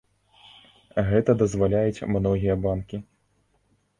Гэта 1.09 1.35
дазваляюць 1.41 2.05
многія 2.15 2.55
банкі. 2.65 2.97